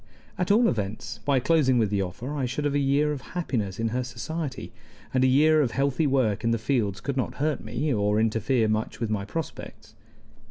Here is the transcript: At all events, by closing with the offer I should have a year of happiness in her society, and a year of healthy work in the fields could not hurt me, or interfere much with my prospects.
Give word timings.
At 0.35 0.49
all 0.49 0.67
events, 0.67 1.19
by 1.25 1.39
closing 1.39 1.77
with 1.77 1.91
the 1.91 2.01
offer 2.01 2.35
I 2.35 2.47
should 2.47 2.65
have 2.65 2.73
a 2.73 2.79
year 2.79 3.11
of 3.11 3.21
happiness 3.37 3.79
in 3.79 3.89
her 3.89 4.03
society, 4.03 4.71
and 5.13 5.23
a 5.23 5.27
year 5.27 5.61
of 5.61 5.73
healthy 5.73 6.07
work 6.07 6.43
in 6.43 6.49
the 6.49 6.57
fields 6.57 6.99
could 7.01 7.17
not 7.17 7.35
hurt 7.35 7.63
me, 7.63 7.93
or 7.93 8.19
interfere 8.19 8.67
much 8.67 8.99
with 8.99 9.11
my 9.11 9.25
prospects. 9.25 9.93